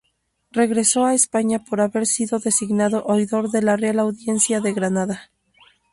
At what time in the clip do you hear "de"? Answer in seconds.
3.51-3.61, 4.59-4.73